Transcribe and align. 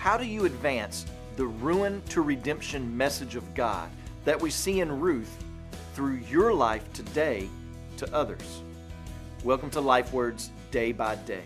how 0.00 0.16
do 0.16 0.24
you 0.24 0.46
advance 0.46 1.04
the 1.36 1.44
ruin 1.44 2.00
to 2.08 2.22
redemption 2.22 2.96
message 2.96 3.36
of 3.36 3.52
God 3.52 3.90
that 4.24 4.40
we 4.40 4.48
see 4.48 4.80
in 4.80 4.98
Ruth 4.98 5.44
through 5.92 6.22
your 6.30 6.54
life 6.54 6.90
today 6.94 7.50
to 7.98 8.10
others? 8.14 8.62
Welcome 9.44 9.68
to 9.72 9.80
Life 9.82 10.14
Words 10.14 10.52
Day 10.70 10.92
by 10.92 11.16
Day. 11.16 11.42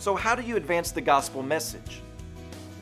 So, 0.00 0.16
how 0.16 0.34
do 0.34 0.42
you 0.42 0.56
advance 0.56 0.90
the 0.90 1.00
gospel 1.00 1.40
message? 1.40 2.00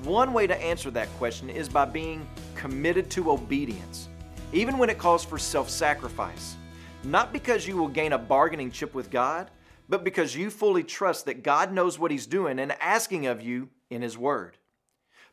One 0.02 0.32
way 0.32 0.46
to 0.46 0.56
answer 0.56 0.90
that 0.92 1.10
question 1.18 1.50
is 1.50 1.68
by 1.68 1.84
being 1.84 2.26
committed 2.54 3.10
to 3.10 3.32
obedience, 3.32 4.08
even 4.54 4.78
when 4.78 4.88
it 4.88 4.96
calls 4.96 5.26
for 5.26 5.36
self 5.36 5.68
sacrifice. 5.68 6.56
Not 7.02 7.34
because 7.34 7.68
you 7.68 7.76
will 7.76 7.88
gain 7.88 8.14
a 8.14 8.18
bargaining 8.18 8.70
chip 8.70 8.94
with 8.94 9.10
God, 9.10 9.50
but 9.88 10.04
because 10.04 10.36
you 10.36 10.50
fully 10.50 10.82
trust 10.82 11.26
that 11.26 11.42
God 11.42 11.72
knows 11.72 11.98
what 11.98 12.10
He's 12.10 12.26
doing 12.26 12.58
and 12.58 12.72
asking 12.80 13.26
of 13.26 13.42
you 13.42 13.68
in 13.90 14.02
His 14.02 14.16
Word. 14.16 14.58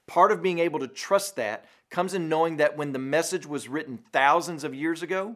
Part 0.08 0.32
of 0.32 0.42
being 0.42 0.60
able 0.60 0.80
to 0.80 0.88
trust 0.88 1.36
that 1.36 1.66
comes 1.90 2.14
in 2.14 2.30
knowing 2.30 2.58
that 2.58 2.78
when 2.78 2.92
the 2.92 3.00
message 3.00 3.46
was 3.46 3.68
written 3.68 4.00
thousands 4.12 4.64
of 4.64 4.76
years 4.76 5.04
ago, 5.04 5.36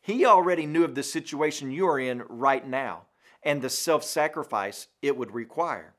He 0.00 0.24
already 0.24 0.66
knew 0.66 0.84
of 0.84 0.94
the 0.94 1.02
situation 1.02 1.70
you 1.70 1.86
are 1.86 1.98
in 1.98 2.22
right 2.28 2.66
now 2.66 3.02
and 3.42 3.62
the 3.62 3.70
self 3.70 4.04
sacrifice 4.04 4.88
it 5.02 5.16
would 5.16 5.32
require. 5.32 5.94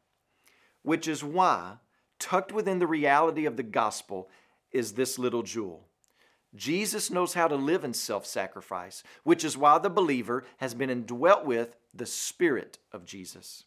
Which 0.83 1.07
is 1.07 1.23
why, 1.23 1.77
tucked 2.19 2.51
within 2.51 2.79
the 2.79 2.87
reality 2.87 3.45
of 3.45 3.57
the 3.57 3.63
gospel, 3.63 4.29
is 4.71 4.93
this 4.93 5.19
little 5.19 5.43
jewel. 5.43 5.87
Jesus 6.55 7.09
knows 7.09 7.33
how 7.33 7.47
to 7.47 7.55
live 7.55 7.83
in 7.83 7.93
self 7.93 8.25
sacrifice, 8.25 9.03
which 9.23 9.43
is 9.43 9.57
why 9.57 9.77
the 9.77 9.89
believer 9.89 10.43
has 10.57 10.73
been 10.73 10.89
indwelt 10.89 11.45
with 11.45 11.75
the 11.93 12.05
Spirit 12.05 12.77
of 12.91 13.05
Jesus. 13.05 13.63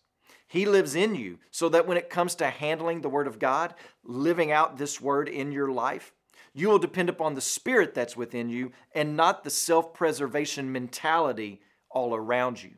He 0.47 0.67
lives 0.67 0.95
in 0.95 1.15
you 1.15 1.39
so 1.51 1.69
that 1.71 1.87
when 1.87 1.97
it 1.97 2.11
comes 2.11 2.35
to 2.37 2.51
handling 2.51 3.01
the 3.01 3.09
Word 3.09 3.27
of 3.27 3.39
God, 3.39 3.75
living 4.05 4.53
out 4.53 4.77
this 4.77 5.01
Word 5.01 5.29
in 5.29 5.51
your 5.51 5.71
life, 5.71 6.13
you 6.53 6.69
will 6.69 6.79
depend 6.79 7.09
upon 7.09 7.35
the 7.35 7.41
Spirit 7.41 7.95
that's 7.95 8.17
within 8.17 8.51
you 8.51 8.73
and 8.95 9.17
not 9.17 9.45
the 9.45 9.51
self 9.51 9.95
preservation 9.95 10.71
mentality 10.71 11.61
all 11.91 12.15
around 12.15 12.63
you. 12.63 12.73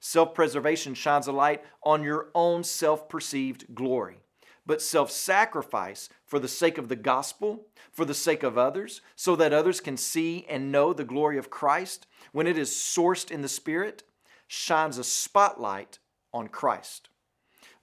Self 0.00 0.34
preservation 0.34 0.94
shines 0.94 1.28
a 1.28 1.32
light 1.32 1.62
on 1.84 2.02
your 2.02 2.28
own 2.34 2.64
self 2.64 3.08
perceived 3.08 3.74
glory 3.74 4.18
but 4.66 4.82
self 4.82 5.10
sacrifice 5.10 6.08
for 6.24 6.38
the 6.38 6.48
sake 6.48 6.76
of 6.76 6.88
the 6.88 6.96
gospel, 6.96 7.66
for 7.92 8.04
the 8.04 8.14
sake 8.14 8.42
of 8.42 8.58
others, 8.58 9.00
so 9.14 9.36
that 9.36 9.52
others 9.52 9.80
can 9.80 9.96
see 9.96 10.44
and 10.48 10.72
know 10.72 10.92
the 10.92 11.04
glory 11.04 11.38
of 11.38 11.50
Christ, 11.50 12.06
when 12.32 12.46
it 12.46 12.58
is 12.58 12.70
sourced 12.70 13.30
in 13.30 13.42
the 13.42 13.48
Spirit, 13.48 14.02
shines 14.48 14.98
a 14.98 15.04
spotlight 15.04 15.98
on 16.32 16.48
Christ. 16.48 17.08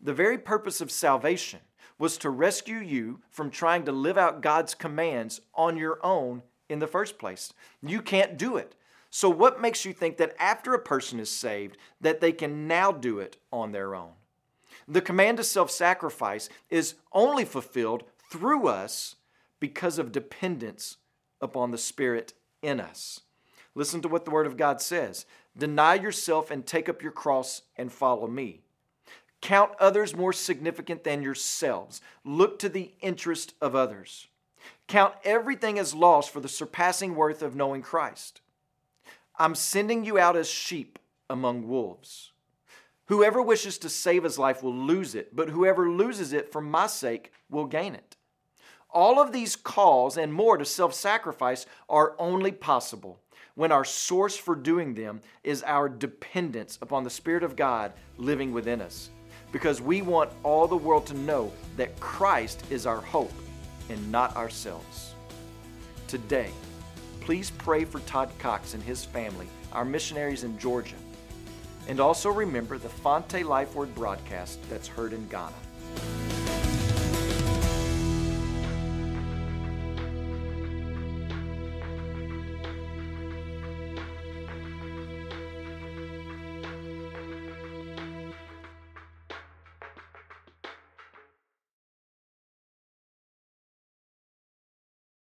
The 0.02 0.14
very 0.14 0.38
purpose 0.38 0.82
of 0.82 0.92
salvation 0.92 1.60
was 1.98 2.18
to 2.18 2.30
rescue 2.30 2.80
you 2.80 3.22
from 3.30 3.50
trying 3.50 3.86
to 3.86 3.92
live 3.92 4.18
out 4.18 4.42
God's 4.42 4.76
commands 4.76 5.40
on 5.56 5.78
your 5.78 6.00
own 6.04 6.44
in 6.70 6.80
the 6.80 6.88
first 6.88 7.18
place. 7.18 7.54
You 7.82 8.02
can't 8.02 8.38
do 8.38 8.58
it. 8.58 8.76
So 9.10 9.30
what 9.30 9.62
makes 9.62 9.86
you 9.86 9.94
think 9.94 10.18
that 10.18 10.36
after 10.40 10.74
a 10.74 10.80
person 10.80 11.20
is 11.20 11.30
saved 11.30 11.78
that 12.02 12.20
they 12.20 12.32
can 12.32 12.68
now 12.68 12.92
do 12.92 13.20
it 13.20 13.38
on 13.52 13.72
their 13.72 13.94
own? 13.94 14.14
The 14.88 15.02
command 15.02 15.38
to 15.38 15.44
self 15.44 15.72
sacrifice 15.72 16.50
is 16.70 16.96
only 17.12 17.46
fulfilled 17.46 18.04
through 18.32 18.68
us 18.68 19.16
because 19.60 19.98
of 19.98 20.12
dependence 20.12 20.98
upon 21.40 21.72
the 21.72 21.78
Spirit 21.78 22.34
in 22.62 22.80
us. 22.80 23.22
Listen 23.76 24.02
to 24.02 24.08
what 24.08 24.26
the 24.26 24.32
Word 24.32 24.48
of 24.48 24.58
God 24.58 24.82
says 24.82 25.26
Deny 25.58 25.96
yourself 25.96 26.52
and 26.52 26.66
take 26.66 26.90
up 26.90 27.02
your 27.02 27.12
cross 27.12 27.62
and 27.78 27.92
follow 27.92 28.28
me. 28.28 28.62
Count 29.42 29.72
others 29.80 30.16
more 30.16 30.34
significant 30.34 31.04
than 31.04 31.22
yourselves. 31.22 32.02
Look 32.24 32.60
to 32.60 32.70
the 32.70 32.94
interest 33.02 33.54
of 33.62 33.76
others. 33.76 34.28
Count 34.88 35.14
everything 35.24 35.78
as 35.78 35.94
loss 35.94 36.28
for 36.28 36.40
the 36.40 36.48
surpassing 36.48 37.16
worth 37.16 37.42
of 37.42 37.56
knowing 37.56 37.82
Christ. 37.82 38.42
I'm 39.38 39.56
sending 39.56 40.06
you 40.06 40.18
out 40.18 40.36
as 40.36 40.50
sheep 40.50 41.00
among 41.30 41.68
wolves. 41.68 42.33
Whoever 43.14 43.44
wishes 43.44 43.78
to 43.78 43.90
save 43.90 44.24
his 44.24 44.40
life 44.40 44.64
will 44.64 44.74
lose 44.74 45.14
it, 45.14 45.36
but 45.36 45.50
whoever 45.50 45.88
loses 45.88 46.34
it 46.34 46.52
for 46.52 46.62
my 46.62 46.88
sake 46.88 47.32
will 47.48 47.68
gain 47.68 47.94
it. 47.94 48.16
All 48.90 49.22
of 49.22 49.32
these 49.32 49.56
calls 49.56 50.18
and 50.18 50.34
more 50.34 50.58
to 50.58 50.66
self 50.66 50.96
sacrifice 50.96 51.68
are 51.88 52.16
only 52.18 52.52
possible 52.52 53.20
when 53.54 53.72
our 53.72 53.86
source 53.86 54.36
for 54.36 54.56
doing 54.56 54.96
them 54.96 55.22
is 55.44 55.62
our 55.62 55.88
dependence 55.88 56.80
upon 56.82 57.04
the 57.04 57.10
Spirit 57.12 57.44
of 57.44 57.56
God 57.56 57.94
living 58.18 58.52
within 58.52 58.82
us. 58.82 59.12
Because 59.52 59.80
we 59.80 60.02
want 60.02 60.32
all 60.42 60.68
the 60.68 60.76
world 60.76 61.06
to 61.06 61.14
know 61.14 61.54
that 61.78 62.00
Christ 62.00 62.64
is 62.72 62.88
our 62.88 63.00
hope 63.00 63.32
and 63.90 64.12
not 64.12 64.36
ourselves. 64.36 65.14
Today, 66.08 66.50
please 67.20 67.52
pray 67.60 67.86
for 67.86 68.00
Todd 68.00 68.32
Cox 68.40 68.74
and 68.74 68.82
his 68.82 69.06
family, 69.06 69.48
our 69.72 69.86
missionaries 69.86 70.44
in 70.44 70.58
Georgia 70.58 70.96
and 71.88 72.00
also 72.00 72.30
remember 72.30 72.78
the 72.78 72.88
Fante 72.88 73.44
Life 73.46 73.76
Word 73.76 73.94
broadcast 73.96 74.60
that's 74.70 74.88
heard 74.88 75.14
in 75.14 75.28
Ghana. 75.28 75.54